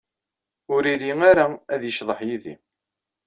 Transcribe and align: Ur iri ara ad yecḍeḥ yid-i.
Ur 0.73 0.83
iri 0.93 1.11
ara 1.29 1.45
ad 1.73 1.81
yecḍeḥ 1.85 2.19
yid-i. 2.27 2.53